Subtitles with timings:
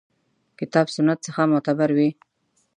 [0.59, 2.09] کتاب سنت څخه معتبر وي.